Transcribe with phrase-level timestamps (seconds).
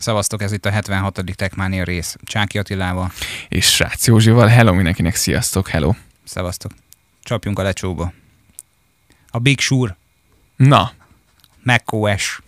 [0.00, 1.22] Szavaztok, ez itt a 76.
[1.36, 2.16] Techmania rész.
[2.22, 3.12] Csáki Attilával.
[3.48, 4.46] És Srác Józsival.
[4.46, 5.94] Hello mindenkinek, sziasztok, hello.
[6.24, 6.72] Szevasztok.
[7.22, 8.12] Csapjunk a lecsóba.
[9.30, 9.96] A Big Sur.
[10.56, 10.92] Na.
[11.62, 12.40] macOS.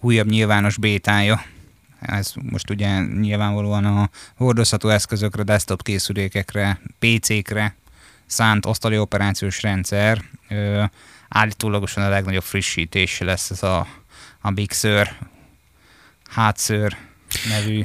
[0.00, 1.44] Újabb nyilvános bétája.
[2.00, 7.76] Ez most ugye nyilvánvalóan a hordozható eszközökre, desktop készülékekre, PC-kre
[8.26, 10.24] szánt asztali operációs rendszer.
[10.48, 10.84] Ö,
[11.28, 13.86] állítólagosan a legnagyobb frissítés lesz ez a,
[14.40, 15.08] a Big Sur
[16.34, 16.96] hátszőr
[17.48, 17.84] nevű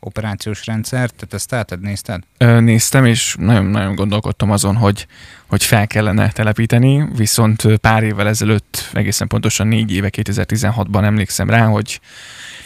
[0.00, 2.22] operációs rendszer, tehát ezt teheted, nézted?
[2.38, 5.06] Ö, néztem, és nagyon-nagyon gondolkodtam azon, hogy,
[5.46, 11.64] hogy fel kellene telepíteni, viszont pár évvel ezelőtt, egészen pontosan négy éve, 2016-ban emlékszem rá,
[11.66, 12.00] hogy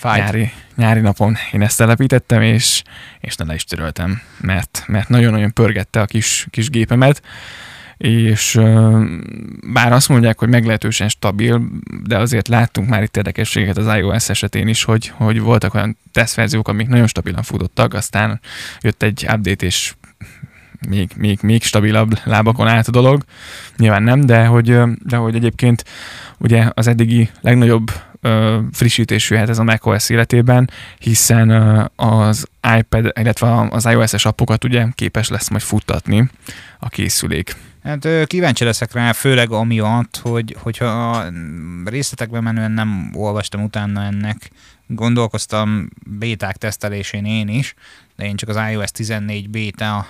[0.03, 2.83] nyári, nyári napon én ezt telepítettem, és,
[3.21, 7.23] és ne le is töröltem, mert, mert nagyon-nagyon pörgette a kis, kis gépemet
[7.97, 8.61] és
[9.73, 11.63] bár azt mondják, hogy meglehetősen stabil,
[12.05, 16.69] de azért láttunk már itt érdekességet az iOS esetén is, hogy, hogy voltak olyan tesztverziók,
[16.69, 18.41] amik nagyon stabilan futottak, aztán
[18.81, 19.95] jött egy update, és
[20.89, 23.25] még, még, még stabilabb lábakon állt a dolog.
[23.77, 25.85] Nyilván nem, de hogy, de hogy egyébként
[26.39, 27.91] ugye az eddigi legnagyobb
[28.73, 31.51] frissítés jöhet ez a macOS életében, hiszen
[31.97, 32.47] az
[32.79, 36.29] iPad, illetve az iOS-es appokat ugye képes lesz majd futtatni
[36.79, 37.57] a készülék.
[37.87, 41.33] Hát kíváncsi leszek rá, főleg amiatt, hogy, hogyha a
[41.85, 44.51] részletekben menően nem olvastam utána ennek,
[44.87, 47.75] gondolkoztam béták tesztelésén én is,
[48.17, 50.07] de én csak az iOS 14 béta,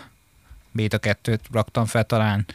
[0.72, 2.46] béta 2-t raktam fel talán,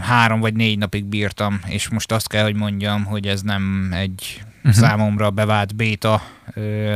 [0.00, 4.42] három vagy négy napig bírtam, és most azt kell, hogy mondjam, hogy ez nem egy
[4.56, 4.72] uh-huh.
[4.72, 6.22] számomra bevált béta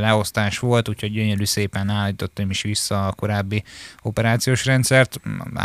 [0.00, 3.62] leosztás volt, úgyhogy gyönyörű szépen állítottam is vissza a korábbi
[4.02, 5.20] operációs rendszert.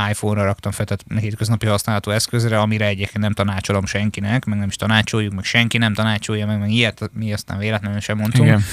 [0.09, 4.75] iPhone-ra raktam fel, tehát hétköznapi használatú eszközre, amire egyébként nem tanácsolom senkinek, meg nem is
[4.75, 8.47] tanácsoljuk, meg senki nem tanácsolja, meg, meg ilyet mi aztán véletlenül sem mondtunk.
[8.47, 8.63] Igen.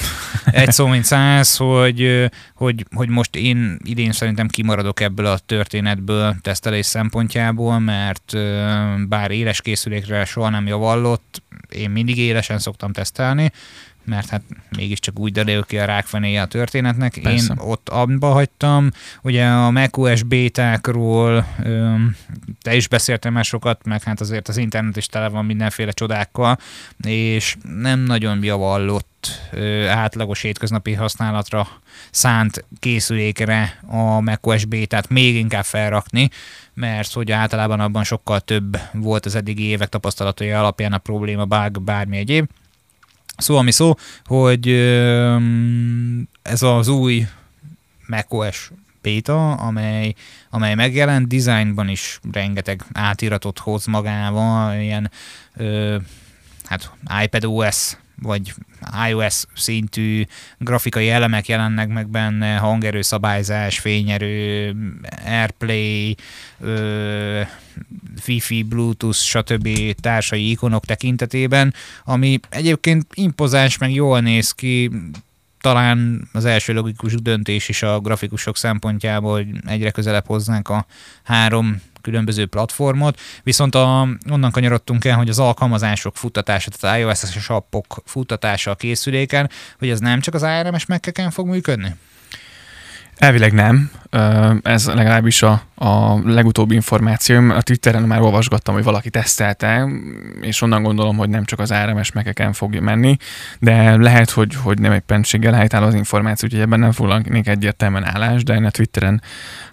[0.61, 6.35] Egy szó mint száz, hogy, hogy, hogy most én idén szerintem kimaradok ebből a történetből
[6.41, 8.37] tesztelés szempontjából, mert
[9.07, 13.51] bár éles készülékre soha nem javallott, én mindig élesen szoktam tesztelni,
[14.09, 14.41] mert hát
[14.77, 17.19] mégiscsak úgy derül ki a rákfenéje a történetnek.
[17.23, 17.53] Persze.
[17.53, 18.89] Én ott abba hagytam,
[19.21, 21.47] ugye a macOS bétákról
[22.61, 26.57] te is beszéltem már sokat, meg hát azért az internet is tele van mindenféle csodákkal,
[27.03, 29.07] és nem nagyon javallott
[29.89, 31.67] átlagos hétköznapi használatra
[32.11, 36.29] szánt készülékre a macOS bétát még inkább felrakni,
[36.73, 41.81] mert hogy általában abban sokkal több volt az eddigi évek tapasztalatai alapján a probléma, bug,
[41.81, 42.49] bármi egyéb.
[43.39, 43.93] Szó, ami szó,
[44.25, 44.69] hogy
[46.41, 47.27] ez az új
[48.07, 50.13] macOS beta, amely,
[50.49, 55.11] amely megjelent, designban is rengeteg átiratot hoz magával, ilyen
[55.55, 55.97] ö,
[56.65, 56.91] hát
[57.23, 58.53] iPadOS vagy
[59.09, 60.25] iOS szintű
[60.57, 64.75] grafikai elemek jelennek meg benne, hangerő szabályzás, fényerő,
[65.25, 66.15] Airplay,
[66.59, 67.41] ö,
[68.27, 69.69] Wi-Fi, Bluetooth, stb.
[70.01, 74.91] társai ikonok tekintetében, ami egyébként impozáns, meg jól néz ki,
[75.61, 80.85] talán az első logikus döntés is a grafikusok szempontjából, hogy egyre közelebb hoznánk a
[81.23, 88.01] három különböző platformot, viszont a, onnan kanyarodtunk el, hogy az alkalmazások futtatása, tehát iOS-es appok
[88.05, 89.49] futtatása a készüléken,
[89.79, 91.95] hogy ez nem csak az ARMS mekkeken fog működni?
[93.15, 93.91] Elvileg nem.
[94.63, 97.49] Ez legalábbis a, a legutóbbi információm.
[97.49, 99.87] A Twitteren már olvasgattam, hogy valaki tesztelte,
[100.41, 103.17] és onnan gondolom, hogy nem csak az RMS mekeken fog menni,
[103.59, 108.43] de lehet, hogy, hogy nem éppenséggel helytáll az információ, úgyhogy ebben nem foglalnék egyértelműen állás,
[108.43, 109.21] de én a Twitteren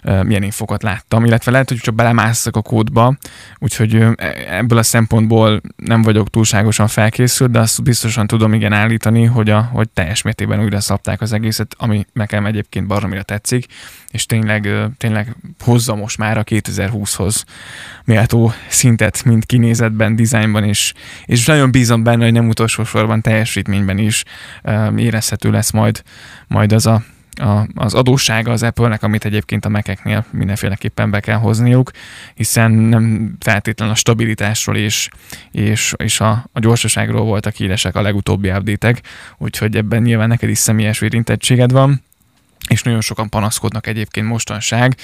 [0.01, 3.17] milyen infokat láttam, illetve lehet, hogy csak belemászok a kódba,
[3.59, 4.15] úgyhogy e,
[4.49, 9.61] ebből a szempontból nem vagyok túlságosan felkészült, de azt biztosan tudom igen állítani, hogy, a,
[9.61, 13.65] hogy teljes mértékben újra szabták az egészet, ami nekem egyébként baromira tetszik,
[14.11, 17.43] és tényleg, tényleg hozza most már a 2020-hoz
[18.03, 20.93] méltó szintet, mind kinézetben, dizájnban is,
[21.25, 24.23] és nagyon bízom benne, hogy nem utolsó sorban teljesítményben is
[24.95, 26.03] érezhető lesz majd,
[26.47, 27.03] majd az a
[27.39, 31.91] a, az adóssága az Apple-nek, amit egyébként a Mac-eknél mindenféleképpen be kell hozniuk,
[32.35, 35.09] hiszen nem feltétlenül a stabilitásról és,
[35.51, 39.01] és, és a, a gyorsaságról voltak híresek a legutóbbi update
[39.37, 42.01] úgyhogy ebben nyilván neked is személyes érintettséged van
[42.67, 44.97] és nagyon sokan panaszkodnak egyébként mostanság.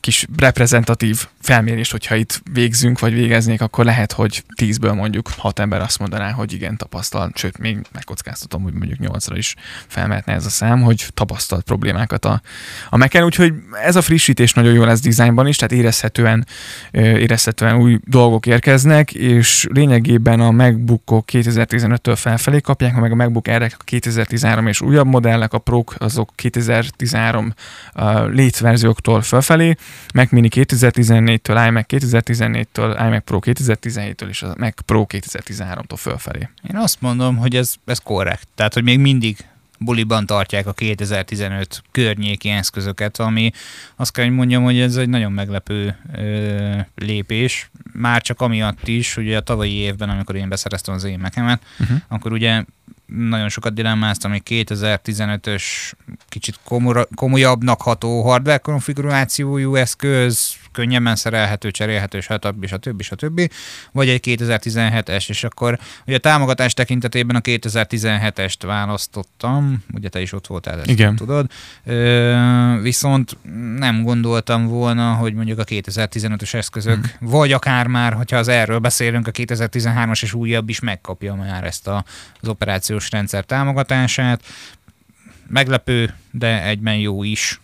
[0.00, 5.80] Kis reprezentatív felmérés, hogyha itt végzünk, vagy végeznék, akkor lehet, hogy tízből mondjuk hat ember
[5.80, 9.54] azt mondaná, hogy igen, tapasztalt, sőt, még megkockáztatom, hogy mondjuk nyolcra is
[9.86, 12.40] felmehetne ez a szám, hogy tapasztalt problémákat a,
[12.90, 16.46] a Mac-en, úgyhogy ez a frissítés nagyon jó lesz dizájnban is, tehát érezhetően,
[16.90, 23.74] érezhetően új dolgok érkeznek, és lényegében a MacBookok 2015-től felfelé kapják, meg a MacBook Air-ek
[23.78, 26.32] a 2013 és újabb modellek, a Pro azok
[26.66, 27.54] 2013
[27.94, 29.76] uh, létverzióktól felfelé,
[30.14, 36.48] Mac Mini 2014-től, iMac 2014-től, iMac Pro 2017-től és a Mac Pro 2013-tól fölfelé.
[36.70, 38.48] Én azt mondom, hogy ez, ez korrekt.
[38.54, 39.36] Tehát, hogy még mindig
[39.78, 43.50] buliban tartják a 2015 környéki eszközöket, ami
[43.96, 49.14] azt kell, hogy mondjam, hogy ez egy nagyon meglepő ö, lépés, már csak amiatt is,
[49.14, 51.96] hogy a tavalyi évben, amikor én beszereztem az én mekemet, uh-huh.
[52.08, 52.64] akkor ugye
[53.06, 55.62] nagyon sokat dilemmáztam, hogy 2015-ös
[56.28, 56.60] kicsit
[57.14, 62.66] komolyabbnak ható hardware konfigurációjú eszköz, könnyebben szerelhető, cserélhető, stb.
[62.66, 63.02] stb.
[63.02, 63.50] stb.
[63.92, 70.32] Vagy egy 2017-es, és akkor ugye a támogatás tekintetében a 2017-est választottam, ugye te is
[70.32, 71.16] ott voltál, ezt Igen.
[71.16, 71.50] tudod,
[71.84, 73.36] Ö, viszont
[73.76, 77.28] nem gondoltam volna, hogy mondjuk a 2015-ös eszközök, hmm.
[77.28, 81.86] vagy akár már, hogyha az erről beszélünk, a 2013-as és újabb is megkapja már ezt
[81.86, 82.04] a,
[82.40, 82.48] az
[82.96, 84.42] operációs rendszer támogatását.
[85.48, 87.60] Meglepő, de egyben jó is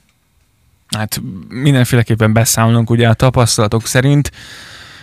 [0.88, 4.30] hát mindenféleképpen beszámolunk, ugye a tapasztalatok szerint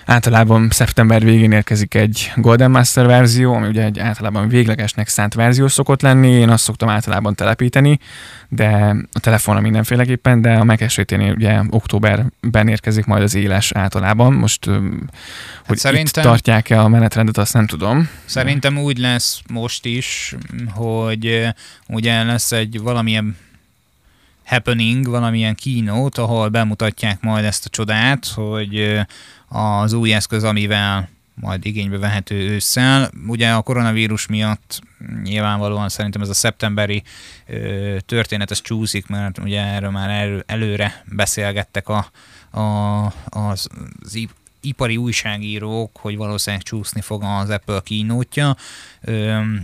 [0.10, 5.68] általában szeptember végén érkezik egy Golden Master verzió, ami ugye egy általában véglegesnek szánt verzió
[5.68, 8.00] szokott lenni, én azt szoktam általában telepíteni,
[8.48, 14.34] de a telefonra mindenféleképpen, de a Mac esetén ugye októberben érkezik majd az éles általában.
[14.34, 14.80] Most, hát
[15.66, 18.10] hogy szerintem, itt tartják-e a menetrendet, azt nem tudom.
[18.26, 20.36] Szerintem úgy lesz most is,
[20.74, 21.48] hogy
[21.88, 23.36] ugye lesz egy valamilyen
[24.46, 29.00] happening, valamilyen keynote, ahol bemutatják majd ezt a csodát, hogy
[29.50, 33.12] az új eszköz, amivel majd igénybe vehető ősszel.
[33.28, 34.82] Ugye a koronavírus miatt
[35.24, 37.04] nyilvánvalóan szerintem ez a szeptemberi
[37.48, 42.12] ö, történet ez csúszik, mert ugye erről már elő, előre beszélgettek a,
[42.60, 43.68] a, az,
[44.04, 44.16] az
[44.62, 48.56] ipari újságírók, hogy valószínűleg csúszni fog az Apple kínótja,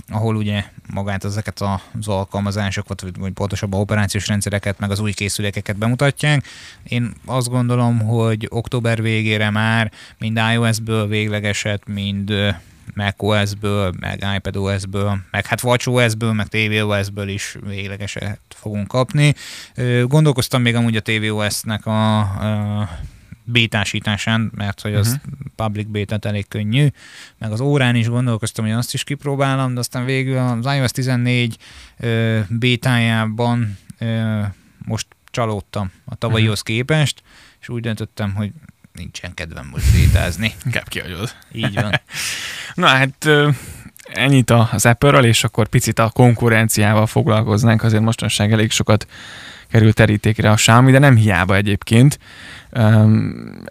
[0.09, 0.63] ahol ugye
[0.93, 6.45] magát ezeket az alkalmazásokat, vagy pontosabban operációs rendszereket, meg az új készülékeket bemutatják.
[6.83, 12.33] Én azt gondolom, hogy október végére már mind iOS-ből véglegeset, mind
[12.93, 19.33] macOS-ből, meg iPadOS-ből, meg hát WatchOS-ből, meg tvOS-ből is véglegeset fogunk kapni.
[20.03, 22.89] Gondolkoztam még amúgy a tvOS-nek a, a
[23.45, 25.33] bétásításán, mert hogy az uh-huh.
[25.55, 26.87] public beta elég könnyű,
[27.37, 31.57] meg az órán is gondolkoztam, hogy azt is kipróbálom, de aztán végül az iOS 14
[31.99, 34.41] ö, bétájában ö,
[34.85, 36.75] most csalódtam a tavalyihoz uh-huh.
[36.75, 37.23] képest,
[37.61, 38.51] és úgy döntöttem, hogy
[38.93, 40.53] nincsen kedvem most bétázni.
[40.65, 41.35] Inkább kihagyod.
[41.51, 42.01] Így van.
[42.73, 43.29] Na hát
[44.13, 49.07] ennyit az apple és akkor picit a konkurenciával foglalkoznánk, azért mostanság elég sokat
[49.69, 52.19] kerül terítékre a Xiaomi, de nem hiába egyébként.
[52.71, 53.63] Um,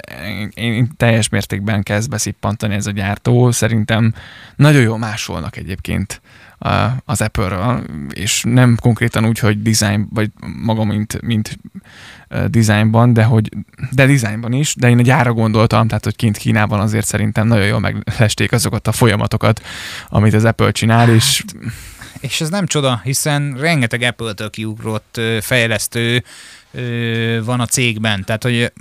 [0.54, 3.50] én teljes mértékben kezd beszippantani ez a gyártó.
[3.50, 4.14] Szerintem
[4.56, 6.20] nagyon jó másolnak egyébként
[7.04, 7.82] az Apple-ről,
[8.12, 10.30] és nem konkrétan úgy, hogy design, vagy
[10.62, 11.58] maga, mint, mint
[12.46, 13.48] designban, de hogy
[13.90, 17.66] de designban is, de én egy gyára gondoltam, tehát hogy kint Kínában azért szerintem nagyon
[17.66, 19.62] jól meglesték azokat a folyamatokat,
[20.08, 21.72] amit az Apple csinál, és hát,
[22.24, 26.24] és ez nem csoda, hiszen rengeteg Apple-től kiugrott fejlesztő
[27.44, 28.24] van a cégben.
[28.24, 28.72] Tehát, hogy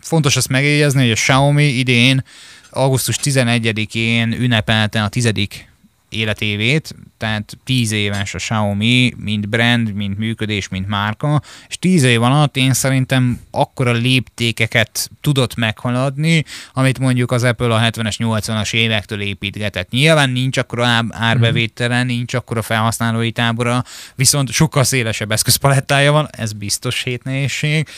[0.00, 2.24] fontos azt megjegyezni, hogy a Xiaomi idén
[2.70, 5.68] augusztus 11-én ünnepelte a tizedik
[6.08, 12.22] életévét, tehát 10 éves a Xiaomi, mint brand, mint működés, mint márka, és 10 év
[12.22, 19.20] alatt én szerintem akkora léptékeket tudott meghaladni, amit mondjuk az Apple a 70-es, 80-as évektől
[19.20, 19.90] építgetett.
[19.90, 27.02] Nyilván nincs akkora árbevétele, nincs akkora felhasználói tábora, viszont sokkal szélesebb eszközpalettája van, ez biztos
[27.02, 27.88] hétnehézség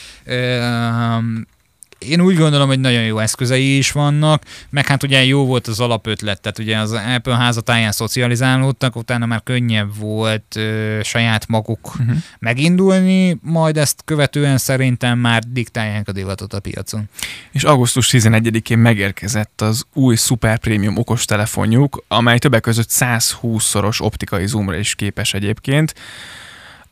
[2.08, 5.80] én úgy gondolom, hogy nagyon jó eszközei is vannak, meg hát ugye jó volt az
[5.80, 12.16] alapötlet, tehát ugye az Apple házatáján szocializálódtak, utána már könnyebb volt ö, saját maguk uh-huh.
[12.38, 17.08] megindulni, majd ezt követően szerintem már diktálják a divatot a piacon.
[17.50, 24.76] És augusztus 11-én megérkezett az új Super Premium okostelefonjuk, amely többek között 120-szoros optikai zoomra
[24.76, 25.94] is képes egyébként.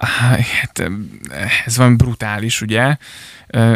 [0.06, 0.90] Hát,
[1.64, 2.96] ez van brutális, ugye?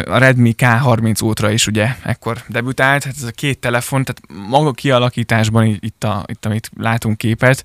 [0.05, 4.71] A Redmi K30 Ultra is ugye ekkor debütált, hát ez a két telefon, tehát maga
[4.71, 7.63] kialakításban itt, a, itt amit látunk képet,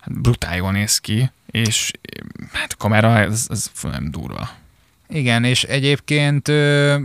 [0.00, 1.90] hát brutál jól néz ki, és
[2.52, 4.50] hát a kamera, ez, ez nem durva.
[5.08, 6.96] Igen, és egyébként ö,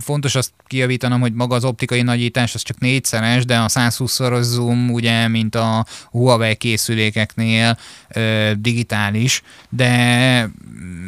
[0.00, 4.90] fontos azt kijavítanom, hogy maga az optikai nagyítás az csak négyszeres, de a 120-szoros zoom,
[4.90, 7.78] ugye, mint a Huawei készülékeknél
[8.08, 10.50] ö, digitális, de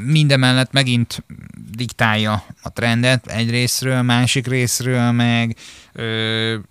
[0.05, 1.25] mindemellett megint
[1.77, 5.57] diktálja a trendet egy részről, másik részről meg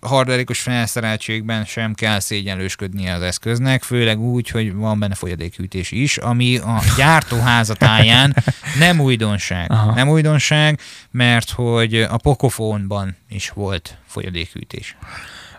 [0.00, 6.56] hardverekos felszereltségben sem kell szégyenlősködnie az eszköznek, főleg úgy, hogy van benne folyadékhűtés is, ami
[6.56, 8.36] a gyártóházatáján
[8.78, 9.70] nem újdonság.
[9.72, 9.94] Aha.
[9.94, 14.96] Nem újdonság, mert hogy a Pocophone-ban is volt folyadékhűtés.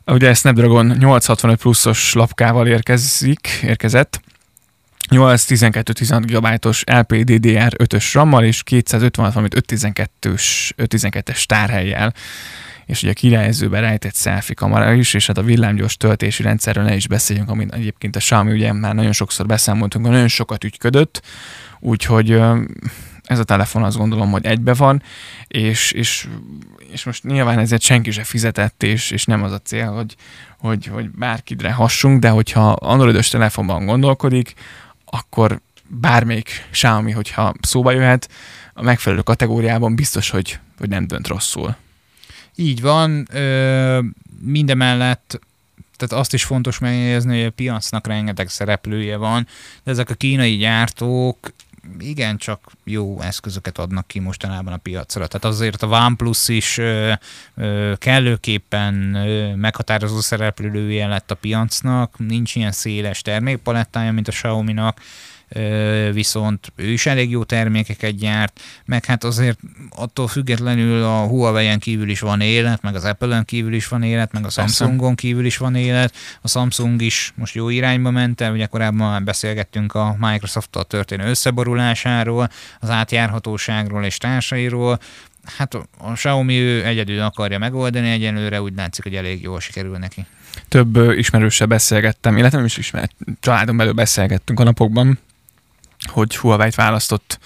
[0.06, 4.22] Ugye ezt Snapdragon 865 pluszos lapkával érkezik, érkezett,
[5.10, 12.14] 8-12-16 GB-os LPDDR 5-ös RAM-mal és 256, valamint 512-es 512-es tárhelyjel
[12.92, 16.96] és ugye a királyzőben rejtett selfie kamera is, és hát a villámgyors töltési rendszerről ne
[16.96, 21.22] is beszéljünk, amit egyébként a Xiaomi ugye már nagyon sokszor beszámoltunk, nagyon sokat ügyködött,
[21.80, 22.42] úgyhogy
[23.24, 25.04] ez a telefon azt gondolom, hogy egybe van,
[25.48, 26.28] és, és,
[26.92, 30.16] és most nyilván ezért senki se fizetett, és, és nem az a cél, hogy,
[30.58, 34.54] hogy, hogy bárkidre hassunk, de hogyha androidos telefonban gondolkodik,
[35.06, 38.30] akkor bármelyik Xiaomi, hogyha szóba jöhet,
[38.74, 41.76] a megfelelő kategóriában biztos, hogy, hogy nem dönt rosszul.
[42.56, 44.00] Így van, ö,
[44.42, 45.40] mindemellett
[45.98, 49.48] tehát azt is fontos megjegyezni, hogy a piacnak rengeteg szereplője van,
[49.84, 51.52] de ezek a kínai gyártók
[52.00, 55.28] igen, csak jó eszközöket adnak ki mostanában a piacra.
[55.28, 57.12] Tehát azért a OnePlus is ö,
[57.56, 65.00] ö, kellőképpen ö, meghatározó szereplője lett a piacnak, nincs ilyen széles termékpalettája, mint a Xiaomi-nak,
[66.12, 72.10] viszont ő is elég jó termékeket gyárt, meg hát azért attól függetlenül a Huawei-en kívül
[72.10, 75.58] is van élet, meg az Apple-en kívül is van élet, meg a Samsungon kívül is
[75.58, 76.14] van élet.
[76.42, 82.50] A Samsung is most jó irányba ment el, ugye korábban beszélgettünk a Microsoft-tal történő összeborulásáról,
[82.80, 85.00] az átjárhatóságról és társairól,
[85.58, 90.26] hát a Xiaomi ő egyedül akarja megoldani egyelőre, úgy látszik, hogy elég jól sikerül neki.
[90.68, 95.20] Több ismerőssel beszélgettem, illetve nem is ismert, családon belül beszélgettünk a napokban,
[96.04, 97.40] hogy Huawei-t választott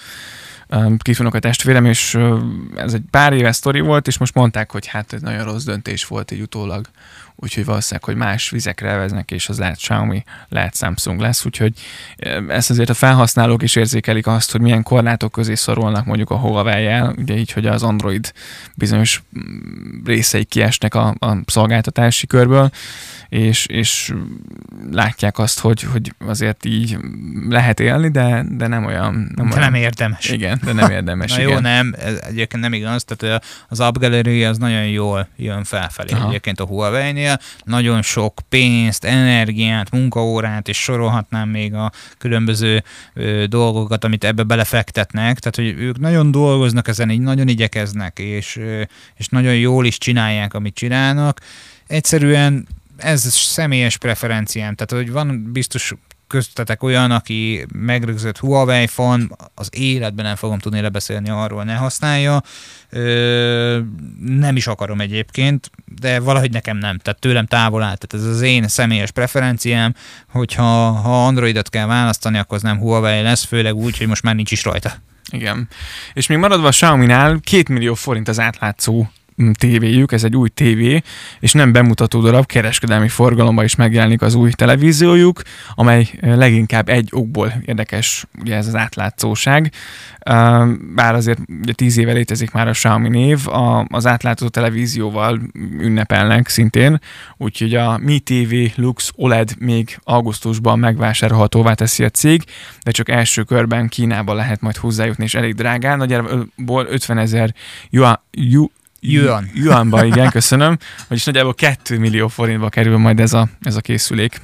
[0.68, 2.40] um, kifunok a testvérem, és uh,
[2.76, 6.04] ez egy pár éves sztori volt, és most mondták, hogy hát ez nagyon rossz döntés
[6.04, 6.88] volt egy utólag,
[7.36, 11.72] úgyhogy valószínűleg, hogy más vizekre veznek, és az lehet Xiaomi, lehet Samsung lesz, úgyhogy
[12.36, 16.36] um, ezt azért a felhasználók is érzékelik azt, hogy milyen korlátok közé szorulnak mondjuk a
[16.36, 18.32] Huawei-jel, ugye így, hogy az Android
[18.74, 22.70] bizonyos mm, részei kiesnek a, a szolgáltatási körből,
[23.28, 24.14] és, és
[24.90, 26.96] látják azt, hogy, hogy azért így
[27.48, 29.14] lehet élni, de, de nem olyan...
[29.14, 30.28] Nem, de olyan, nem érdemes.
[30.28, 31.30] Igen, de nem érdemes.
[31.30, 31.52] Na igen.
[31.52, 36.12] jó, nem, ez egyébként nem igaz, tehát az App Gallery az nagyon jól jön felfelé.
[36.12, 36.28] Aha.
[36.28, 37.25] Egyébként a Huawei-nél
[37.64, 42.82] nagyon sok pénzt, energiát, munkaórát, és sorolhatnám még a különböző
[43.14, 48.56] ö, dolgokat, amit ebbe belefektetnek, tehát hogy ők nagyon dolgoznak ezen, így nagyon igyekeznek, és,
[48.56, 48.82] ö,
[49.14, 51.40] és nagyon jól is csinálják, amit csinálnak.
[51.86, 52.66] Egyszerűen
[52.96, 55.94] ez személyes preferenciám, tehát hogy van biztos
[56.26, 62.42] köztetek olyan, aki megrögzött Huawei fan, az életben nem fogom tudni lebeszélni arról, ne használja.
[62.90, 63.78] Ö,
[64.20, 67.96] nem is akarom egyébként, de valahogy nekem nem, tehát tőlem távol áll.
[67.96, 69.94] Tehát ez az én személyes preferenciám,
[70.30, 74.34] hogyha ha Androidot kell választani, akkor az nem Huawei lesz, főleg úgy, hogy most már
[74.34, 74.92] nincs is rajta.
[75.30, 75.68] Igen.
[76.12, 79.06] És még maradva a Xiaomi-nál, két millió forint az átlátszó
[79.58, 81.02] tévéjük, ez egy új tévé,
[81.40, 85.40] és nem bemutató darab, kereskedelmi forgalomban is megjelenik az új televíziójuk,
[85.74, 89.72] amely leginkább egy okból érdekes, ugye ez az átlátszóság.
[90.94, 95.40] Bár azért ugye tíz éve létezik már a Xiaomi név, a, az átlátszó televízióval
[95.78, 97.00] ünnepelnek szintén,
[97.36, 102.44] úgyhogy a Mi TV Lux OLED még augusztusban megvásárolhatóvá teszi a cég,
[102.82, 107.54] de csak első körben Kínába lehet majd hozzájutni, és elég drágán, nagyjából 50 ezer
[109.12, 109.50] Yuan.
[109.54, 110.78] Yuanba, igen, köszönöm.
[111.08, 114.40] Vagyis nagyjából 2 millió forintba kerül majd ez a, ez a készülék.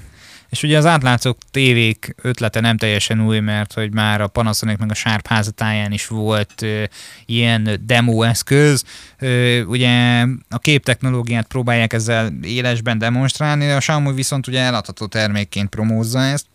[0.52, 4.90] És ugye az átlátszók tévék ötlete nem teljesen új, mert hogy már a Panasonic meg
[4.90, 6.82] a Sharp házatáján is volt ö,
[7.26, 8.84] ilyen demo eszköz.
[9.18, 16.20] Ö, ugye a képtechnológiát próbálják ezzel élesben demonstrálni, a Xiaomi viszont ugye eladható termékként promózza
[16.20, 16.46] ezt,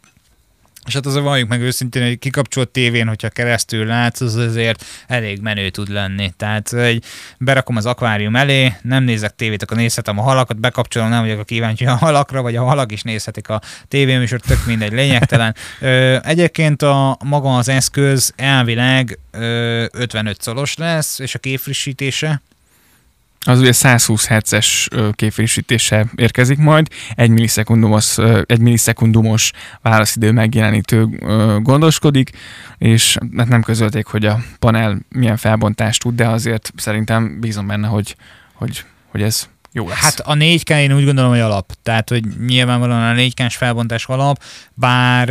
[0.87, 5.41] és hát azért valljuk meg őszintén, hogy kikapcsolt tévén, hogyha keresztül látsz, az azért elég
[5.41, 6.33] menő tud lenni.
[6.37, 7.03] Tehát, hogy
[7.37, 11.43] berakom az akvárium elé, nem nézek tévét, akkor nézhetem a halakat, bekapcsolom, nem vagyok a
[11.43, 15.55] kíváncsi a halakra, vagy a halak is nézhetik a tévéműsort, tök mindegy, lényegtelen.
[15.81, 22.41] Ö, egyébként a maga az eszköz elvileg ö, 55 szolos lesz, és a képfrissítése
[23.39, 29.51] Az ugye 120 Hz-es képfrissítése érkezik majd, egy millisekundumos, egy millisekundumos
[29.81, 31.05] válaszidő megjelenítő
[31.61, 32.29] gondoskodik,
[32.77, 37.87] és hát nem közölték, hogy a panel milyen felbontást tud, de azért szerintem bízom benne,
[37.87, 38.15] hogy,
[38.53, 39.97] hogy, hogy ez jó lesz.
[39.97, 41.71] Hát a 4K én úgy gondolom, hogy alap.
[41.83, 44.43] Tehát, hogy nyilvánvalóan a 4 k felbontás alap,
[44.73, 45.29] bár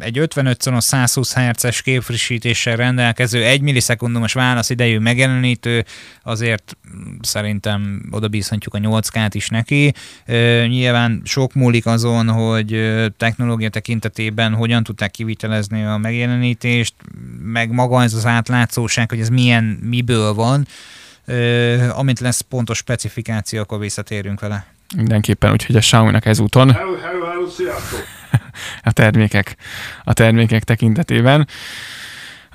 [0.00, 5.84] egy 55 szoros 120 Hz-es képfrissítéssel rendelkező 1 millisekundumos válaszidejű megjelenítő,
[6.22, 6.76] azért
[7.20, 9.94] szerintem oda bízhatjuk a 8K-t is neki.
[10.66, 16.94] Nyilván sok múlik azon, hogy technológia tekintetében hogyan tudták kivitelezni a megjelenítést,
[17.42, 20.66] meg maga ez az átlátszóság, hogy ez milyen, miből van
[21.92, 24.66] amint lesz pontos specifikáció, akkor visszatérünk vele.
[24.96, 27.46] Mindenképpen, úgyhogy a Xiaomi-nak ezúton hello, hello, hello,
[28.82, 29.56] a termékek,
[30.04, 31.48] a termékek tekintetében.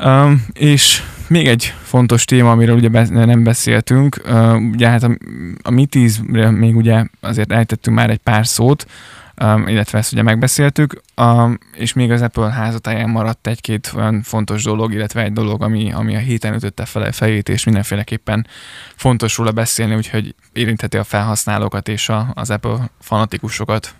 [0.03, 5.17] Um, és még egy fontos téma, amiről ugye nem beszéltünk, uh, ugye hát a,
[5.61, 8.85] a Mi 10 még ugye azért ejtettünk már egy pár szót,
[9.43, 11.01] um, illetve ezt ugye megbeszéltük,
[11.73, 16.15] és még az Apple házatáján maradt egy-két olyan fontos dolog, illetve egy dolog, ami, ami
[16.15, 18.47] a héten ütötte fel fejét, és mindenféleképpen
[18.95, 23.95] fontos róla beszélni, úgyhogy érintheti a felhasználókat és a, az Apple fanatikusokat.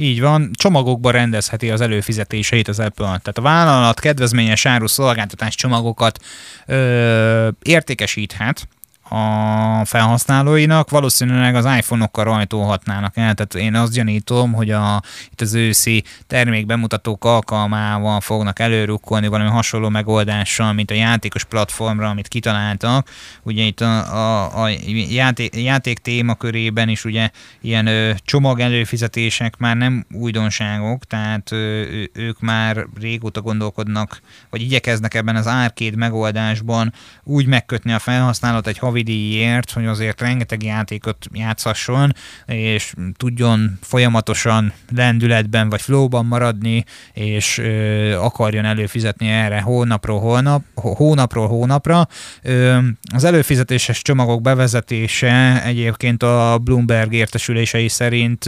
[0.00, 3.04] Így van, csomagokba rendezheti az előfizetéseit az Apple.
[3.04, 6.18] Tehát a vállalat kedvezményes áru szolgáltatás csomagokat
[6.66, 8.68] ö, értékesíthet,
[9.08, 15.54] a felhasználóinak, valószínűleg az iPhone-okkal rajtolhatnának el, tehát én azt gyanítom, hogy a, itt az
[15.54, 23.08] őszi termékbemutatók alkalmával fognak előrukkolni valami hasonló megoldással, mint a játékos platformra, amit kitaláltak.
[23.42, 24.68] Ugye itt a, a, a
[25.08, 32.40] játék, játék témakörében is ugye ilyen ö, csomag előfizetések már nem újdonságok, tehát ö, ők
[32.40, 36.92] már régóta gondolkodnak, vagy igyekeznek ebben az árkéd megoldásban
[37.24, 42.14] úgy megkötni a felhasználót egy havi díjért, hogy azért rengeteg játékot játszhasson,
[42.46, 51.48] és tudjon folyamatosan lendületben vagy flowban maradni, és ö, akarjon előfizetni erre hónapról hónap, hónapról
[51.48, 52.08] hónapra.
[52.42, 52.78] Ö,
[53.14, 58.46] az előfizetéses csomagok bevezetése egyébként a Bloomberg értesülései szerint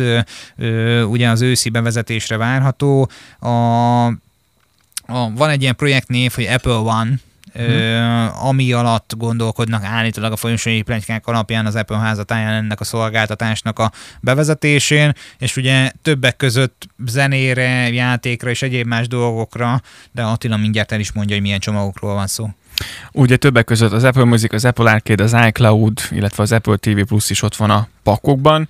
[0.56, 3.10] ö, ugye az őszi bevezetésre várható.
[3.38, 4.06] A,
[5.06, 7.10] a, van egy ilyen projektnév, hogy Apple One,
[7.54, 8.46] uh-huh.
[8.46, 13.92] ami alatt gondolkodnak állítólag a folyosói plegykák alapján az Apple házatáján ennek a szolgáltatásnak a
[14.20, 19.80] bevezetésén, és ugye többek között zenére, játékra és egyéb más dolgokra,
[20.12, 22.48] de Attila mindjárt el is mondja, hogy milyen csomagokról van szó.
[23.12, 27.00] Ugye többek között az Apple Music, az Apple Arcade, az iCloud, illetve az Apple TV
[27.00, 28.68] Plus is ott van a pakokban,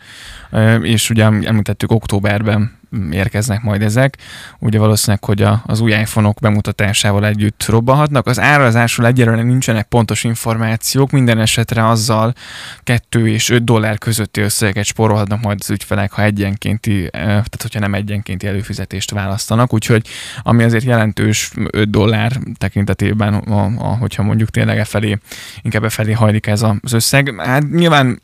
[0.83, 2.79] és ugye említettük októberben
[3.11, 4.17] érkeznek majd ezek.
[4.59, 8.27] Ugye valószínűleg, hogy a, az új iPhone-ok bemutatásával együtt robbanhatnak.
[8.27, 12.35] Az árazásról egyelőre nincsenek pontos információk, minden esetre azzal
[12.83, 17.81] 2 és 5 dollár közötti összeget spórolhatnak majd az ügyfelek, ha egyenkénti, eh, tehát hogyha
[17.81, 20.07] nem egyenkénti előfizetést választanak, úgyhogy
[20.43, 25.19] ami azért jelentős 5 dollár tekintetében, a, a, hogyha mondjuk tényleg e felé,
[25.63, 27.35] inkább e felé hajlik ez az összeg.
[27.39, 28.21] Hát nyilván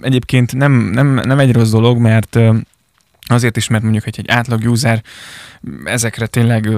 [0.00, 2.54] egyébként nem, nem, nem egy rossz dolog, mert eh,
[3.26, 5.02] Azért is, mert mondjuk, hogy egy átlag user
[5.84, 6.68] ezekre tényleg,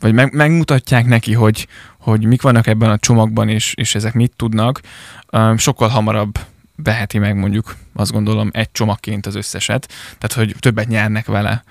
[0.00, 4.32] vagy meg, megmutatják neki, hogy, hogy mik vannak ebben a csomagban, és, és ezek mit
[4.36, 4.80] tudnak,
[5.56, 6.38] sokkal hamarabb
[6.76, 11.64] beheti meg mondjuk, azt gondolom, egy csomagként az összeset, tehát hogy többet nyernek vele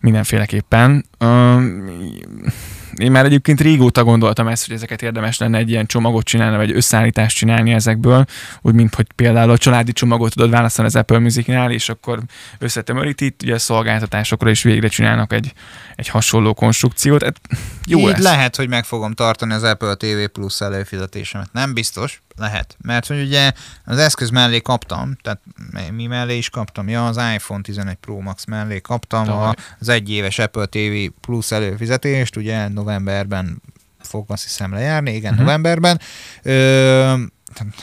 [0.00, 1.04] mindenféleképpen
[2.96, 6.70] én már egyébként régóta gondoltam ezt, hogy ezeket érdemes lenne egy ilyen csomagot csinálni, vagy
[6.70, 8.24] összeállítást csinálni ezekből,
[8.62, 12.20] úgy, mint hogy például a családi csomagot tudod választani az Apple Musicnál, és akkor
[12.58, 15.52] összetömöríti, itt ugye a szolgáltatásokra is végre csinálnak egy,
[15.94, 17.22] egy hasonló konstrukciót.
[17.22, 17.40] Hát
[17.86, 18.22] jó Így lesz.
[18.22, 21.48] lehet, hogy meg fogom tartani az Apple TV Plus előfizetésemet.
[21.52, 22.76] Nem biztos, lehet.
[22.82, 23.52] Mert hogy ugye
[23.84, 25.40] az eszköz mellé kaptam, tehát
[25.92, 30.38] mi mellé is kaptam, ja, az iPhone 11 Pro Max mellé kaptam a, az egyéves
[30.38, 33.62] Apple TV Plus előfizetést, ugye novemberben
[33.98, 35.46] fog azt hiszem lejárni, igen, uh-huh.
[35.46, 36.00] novemberben.
[36.42, 37.14] Ö,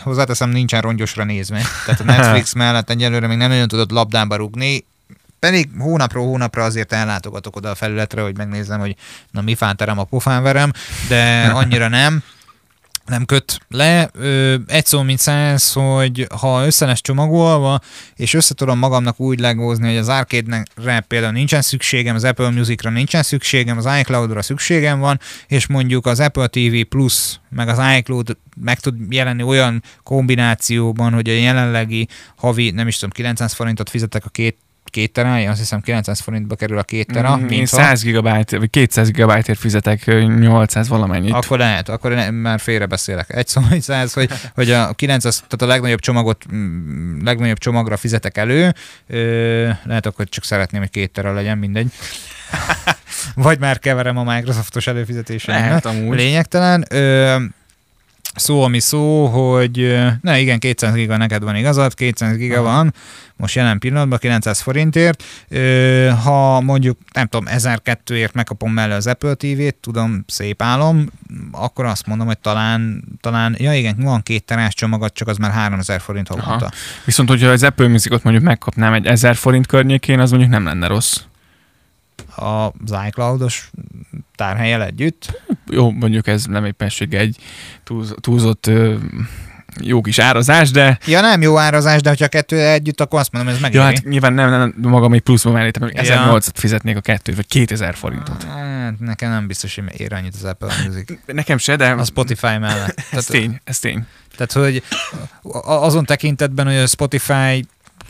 [0.01, 1.61] hozzáteszem, nincsen rongyosra nézve.
[1.85, 4.85] Tehát a Netflix mellett egyelőre még nem nagyon tudott labdába rugni,
[5.39, 8.95] pedig hónapról hónapra azért ellátogatok oda a felületre, hogy megnézzem, hogy
[9.31, 10.71] na mi fánterem a pofán verem,
[11.07, 12.23] de annyira nem
[13.05, 14.09] nem köt le.
[14.13, 17.79] Ö, egy szó, mint száz, hogy ha össze csomagolva,
[18.15, 22.89] és össze tudom magamnak úgy legózni, hogy az arcade-re például nincsen szükségem, az Apple Music-ra
[22.89, 28.37] nincsen szükségem, az iCloud-ra szükségem van, és mondjuk az Apple TV Plus, meg az iCloud
[28.55, 34.25] meg tud jelenni olyan kombinációban, hogy a jelenlegi havi, nem is tudom, 900 forintot fizetek
[34.25, 34.57] a két
[34.93, 37.37] két terája, azt hiszem 900 forintba kerül a két tera.
[37.37, 40.05] Mm, én 100 gigabyte, vagy 200 gigabyte fizetek
[40.39, 41.33] 800 valamennyit.
[41.33, 43.35] Akkor lehet, akkor én már félrebeszélek.
[43.35, 46.45] Egy szó, hogy 100, hogy, hogy a 900, tehát a legnagyobb csomagot,
[47.23, 48.73] legnagyobb csomagra fizetek elő,
[49.07, 51.87] ö, lehet akkor csak szeretném, hogy két tera legyen, mindegy.
[53.35, 55.55] Vagy már keverem a Microsoftos előfizetésen.
[55.55, 56.17] Lehet amúgy.
[56.17, 56.85] Lényegtelen.
[56.89, 57.35] Ö,
[58.35, 62.63] szó, ami szó, hogy ne igen, 200 giga neked van igazad, 200 giga Aha.
[62.63, 62.93] van,
[63.35, 65.23] most jelen pillanatban 900 forintért.
[66.23, 71.09] Ha mondjuk, nem tudom, 1002-ért megkapom mellé az Apple TV-t, tudom, szép álom,
[71.51, 75.51] akkor azt mondom, hogy talán, talán ja igen, van két terás csomagat, csak az már
[75.51, 76.71] 3000 forint havonta.
[77.05, 80.87] Viszont, hogyha az Apple Music-ot mondjuk megkapnám egy 1000 forint környékén, az mondjuk nem lenne
[80.87, 81.17] rossz
[82.35, 83.69] az iCloud-os
[84.35, 85.41] tárhelyel együtt.
[85.69, 87.37] Jó, mondjuk ez nem éppenség egy
[87.83, 88.69] túlz, túlzott
[89.81, 90.97] jó kis árazás, de...
[91.05, 93.83] Ja, nem jó árazás, de hogyha kettő együtt, akkor azt mondom, ez megéri.
[93.83, 96.61] Ja, hát nyilván nem, nem magam még pluszban mellé, hogy 1800 ja.
[96.61, 98.43] fizetnék a kettőt, vagy 2000 forintot.
[98.43, 101.13] Hát, nekem nem biztos, hogy ér annyit az Apple Music.
[101.25, 101.91] Nekem se, de...
[101.91, 102.97] A Spotify mellett.
[102.97, 104.05] ez Tehát, tény, ez tény.
[104.37, 104.83] Tehát, hogy
[105.63, 107.65] azon tekintetben, hogy a Spotify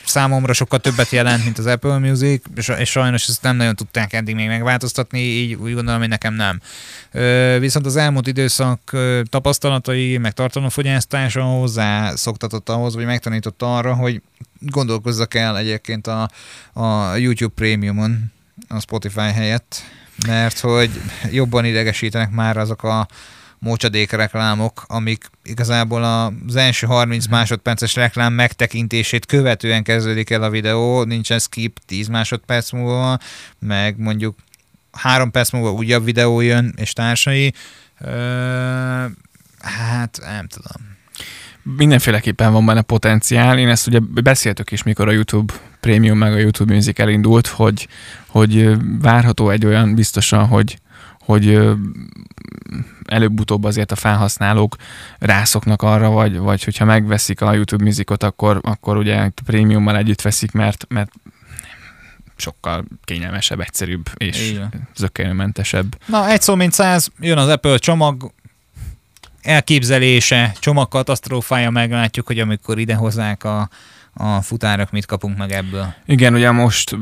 [0.06, 4.14] számomra sokkal többet jelent, mint az Apple Music, és, és sajnos ezt nem nagyon tudták
[4.14, 6.60] eddig még megváltoztatni, így úgy gondolom, hogy nekem nem.
[7.60, 8.92] Viszont az elmúlt időszak
[9.30, 14.22] tapasztalatai, meg tartalomfogyasztása hozzá szoktatott ahhoz, vagy megtanította arra, hogy
[14.60, 16.30] gondolkozzak el egyébként a,
[16.74, 18.32] a YouTube Premiumon,
[18.68, 19.82] a Spotify helyett,
[20.28, 20.90] mert hogy
[21.32, 23.08] jobban idegesítenek már azok a
[23.64, 26.04] mocsadék reklámok, amik igazából
[26.48, 27.34] az első 30 mhm.
[27.34, 33.18] másodperces reklám megtekintését követően kezdődik el a videó, nincsen skip 10 másodperc múlva,
[33.60, 34.36] meg mondjuk
[34.92, 37.54] 3 perc múlva újabb videó jön, és társai.
[38.00, 39.06] Ö,
[39.60, 40.92] hát nem tudom.
[41.78, 43.58] Mindenféleképpen van benne potenciál.
[43.58, 47.88] Én ezt ugye beszéltük is, mikor a YouTube Premium meg a YouTube Music elindult, hogy,
[48.28, 48.70] hogy
[49.02, 50.78] várható egy olyan biztosan, hogy,
[51.26, 51.60] hogy
[53.06, 54.76] előbb-utóbb azért a felhasználók
[55.20, 60.52] rászoknak arra, vagy, vagy hogyha megveszik a YouTube Musicot, akkor, akkor ugye prémiummal együtt veszik,
[60.52, 61.12] mert, mert
[62.36, 64.60] sokkal kényelmesebb, egyszerűbb és
[64.96, 65.98] zökkenőmentesebb.
[66.06, 68.32] Na, egy szó mint száz, jön az Apple csomag,
[69.42, 73.70] elképzelése, csomagkatasztrófája, meglátjuk, hogy amikor ide hozzák a
[74.14, 75.94] a futárak mit kapunk meg ebből.
[76.06, 76.98] Igen, ugye most,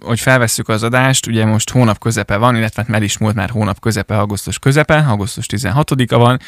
[0.00, 3.50] hogy felvesszük az adást, ugye most hónap közepe van, illetve hát már is múlt már
[3.50, 6.40] hónap közepe, augusztus közepe, augusztus 16-a van,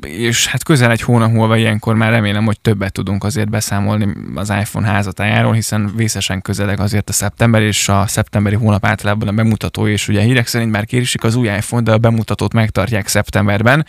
[0.00, 4.50] és hát közel egy hónap múlva ilyenkor már remélem, hogy többet tudunk azért beszámolni az
[4.50, 9.88] iPhone házatájáról, hiszen vészesen közeleg azért a szeptember, és a szeptemberi hónap általában a bemutató,
[9.88, 13.86] és ugye hírek szerint már kérésik az új iPhone, de a bemutatót megtartják szeptemberben,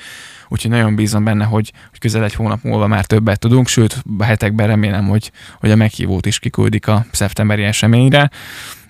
[0.47, 4.23] úgyhogy nagyon bízom benne, hogy, hogy közel egy hónap múlva már többet tudunk, sőt, a
[4.23, 8.31] hetekben remélem, hogy, hogy a meghívót is kiküldik a szeptemberi eseményre,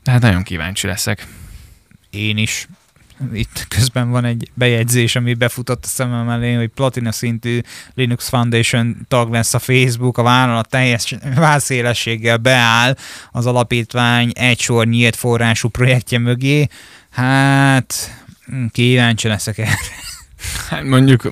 [0.04, 1.28] tehát nagyon kíváncsi leszek.
[2.10, 2.68] Én is
[3.34, 7.60] itt közben van egy bejegyzés, ami befutott a szemem elé, hogy platina szintű
[7.94, 12.96] Linux Foundation tag lesz a Facebook, a vállalat teljes válszélességgel beáll
[13.32, 16.68] az alapítvány egy sor nyílt forrású projektje mögé.
[17.10, 17.94] Hát
[18.72, 20.07] kíváncsi leszek erre.
[20.70, 21.32] Hát mondjuk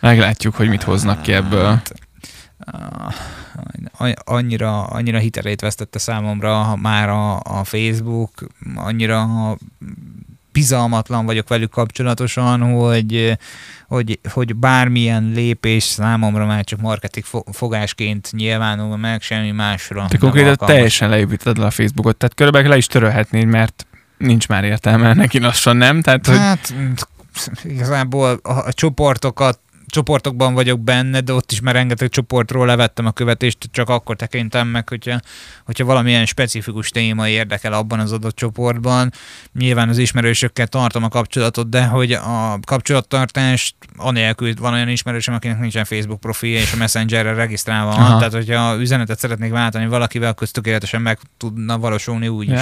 [0.00, 1.64] meglátjuk, hogy mit hoznak ki ebből.
[1.64, 1.94] Hát,
[4.24, 9.28] annyira, annyira hitelét vesztette számomra már a, a Facebook, annyira
[10.52, 13.38] bizalmatlan vagyok velük kapcsolatosan, hogy,
[13.88, 20.06] hogy, hogy bármilyen lépés számomra már csak marketing fogásként nyilvánul meg, semmi másra.
[20.08, 23.86] Te konkrétan teljesen leépíted le a Facebookot, tehát körülbelül le is törölhetnéd, mert
[24.18, 26.00] nincs már értelme neki lassan, nem?
[26.00, 26.38] Tehát, hogy...
[27.64, 29.60] Igazából a, a csoportokat
[29.92, 34.68] csoportokban vagyok benne, de ott is már rengeteg csoportról levettem a követést, csak akkor tekintem
[34.68, 35.20] meg, hogyha,
[35.64, 39.12] hogyha valamilyen specifikus téma érdekel abban az adott csoportban.
[39.52, 45.58] Nyilván az ismerősökkel tartom a kapcsolatot, de hogy a kapcsolattartást anélkül van olyan ismerősöm, akinek
[45.58, 50.48] nincsen Facebook profilja, és a Messengerre regisztrálva van, tehát hogyha üzenetet szeretnék váltani valakivel, akkor
[50.48, 52.58] tökéletesen meg tudna valósulni úgy is.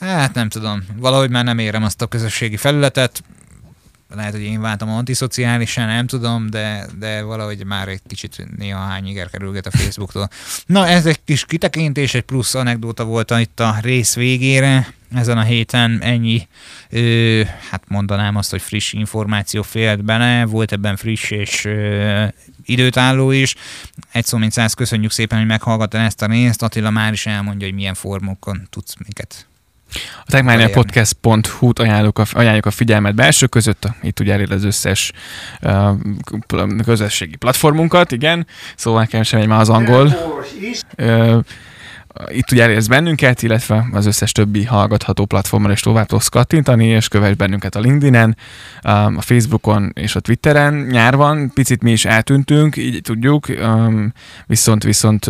[0.00, 3.22] Hát nem tudom, valahogy már nem érem azt a közösségi felületet,
[4.14, 9.06] lehet, hogy én váltam antiszociálisan, nem tudom, de, de valahogy már egy kicsit néha hány
[9.06, 10.28] iger kerülget a Facebooktól.
[10.66, 14.92] Na, ez egy kis kitekintés, egy plusz anekdóta volt itt a rész végére.
[15.14, 16.48] Ezen a héten ennyi,
[16.90, 22.24] ö, hát mondanám azt, hogy friss információ félt bele, volt ebben friss és ö,
[22.64, 23.54] időtálló is.
[24.12, 26.62] Egy szó mint száz, köszönjük szépen, hogy meghallgattad ezt a részt.
[26.62, 29.49] Attila már is elmondja, hogy milyen formokon tudsz minket
[30.24, 35.12] a techmaniapodcast.hu-t ajánljuk a, ajánljuk a figyelmet belső között, itt ugye elér az összes
[35.62, 40.14] uh, közösségi platformunkat, igen, szóval nekem sem megy már az angol.
[40.98, 41.38] Uh,
[42.28, 47.08] itt ugye elérsz bennünket, illetve az összes többi hallgatható platformon is tovább tudsz kattintani, és
[47.08, 48.36] kövess bennünket a LinkedIn-en,
[48.84, 50.74] um, a Facebookon és a Twitteren.
[50.74, 54.12] Nyár van, picit mi is eltűntünk, így tudjuk, um,
[54.46, 55.26] viszont viszont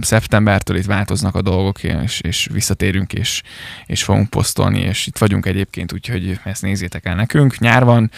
[0.00, 3.42] szeptembertől itt változnak a dolgok, és, és visszatérünk, és,
[3.86, 7.58] és fogunk posztolni, és itt vagyunk egyébként, úgyhogy ezt nézzétek el nekünk.
[7.58, 8.10] Nyár van,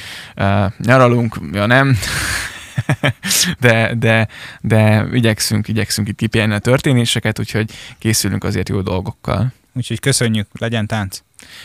[0.79, 1.97] nyaralunk, ja nem,
[3.61, 4.29] de, de,
[4.61, 9.53] de igyekszünk, igyekszünk itt kipihenni a történéseket, úgyhogy készülünk azért jó dolgokkal.
[9.73, 11.23] Úgyhogy köszönjük, legyen tánc!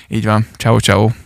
[0.08, 1.25] Így van, ciao ciao.